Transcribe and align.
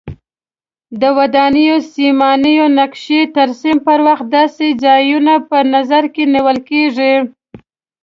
د 1.01 1.03
ودانیو 1.17 1.75
سیمانو 1.93 2.65
نقشې 2.79 3.21
ترسیم 3.37 3.77
پر 3.87 3.99
وخت 4.07 4.25
داسې 4.37 4.67
ځایونه 4.83 5.33
په 5.49 5.57
نظر 5.73 6.03
کې 6.13 6.23
نیول 6.33 6.57
کېږي. 6.69 7.13